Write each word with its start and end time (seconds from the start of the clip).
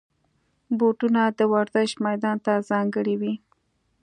بوټونه 0.77 1.21
د 1.37 1.39
ورزش 1.53 1.91
میدان 2.05 2.37
ته 2.45 2.53
ځانګړي 2.69 3.15
وي. 3.21 3.33